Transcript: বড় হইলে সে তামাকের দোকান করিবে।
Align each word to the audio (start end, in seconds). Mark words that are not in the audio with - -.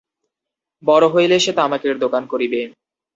বড় 0.83 1.05
হইলে 1.07 1.37
সে 1.39 1.51
তামাকের 1.53 1.95
দোকান 1.99 2.23
করিবে। 2.25 2.61